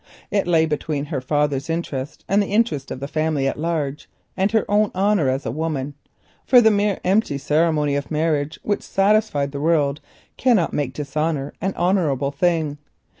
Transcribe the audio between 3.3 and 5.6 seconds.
at large and her own honour as a